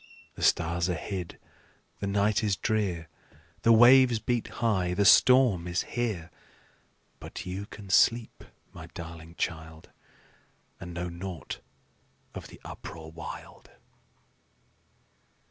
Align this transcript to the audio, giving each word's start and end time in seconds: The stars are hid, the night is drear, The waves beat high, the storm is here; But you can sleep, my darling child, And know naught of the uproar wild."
The 0.33 0.41
stars 0.41 0.89
are 0.89 0.95
hid, 0.95 1.37
the 1.99 2.07
night 2.07 2.43
is 2.43 2.55
drear, 2.55 3.07
The 3.61 3.71
waves 3.71 4.17
beat 4.17 4.47
high, 4.47 4.95
the 4.95 5.05
storm 5.05 5.67
is 5.67 5.83
here; 5.83 6.31
But 7.19 7.45
you 7.45 7.67
can 7.67 7.91
sleep, 7.91 8.43
my 8.73 8.87
darling 8.95 9.35
child, 9.35 9.91
And 10.79 10.95
know 10.95 11.07
naught 11.07 11.59
of 12.33 12.47
the 12.47 12.59
uproar 12.65 13.11
wild." 13.11 13.69